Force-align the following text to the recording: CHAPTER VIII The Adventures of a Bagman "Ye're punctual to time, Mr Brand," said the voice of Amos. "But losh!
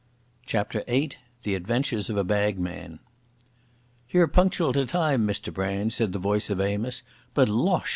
CHAPTER 0.47 0.83
VIII 0.87 1.11
The 1.43 1.53
Adventures 1.53 2.09
of 2.09 2.17
a 2.17 2.23
Bagman 2.23 3.01
"Ye're 4.09 4.25
punctual 4.25 4.73
to 4.73 4.87
time, 4.87 5.27
Mr 5.27 5.53
Brand," 5.53 5.93
said 5.93 6.11
the 6.11 6.17
voice 6.17 6.49
of 6.49 6.59
Amos. 6.59 7.03
"But 7.35 7.47
losh! 7.47 7.89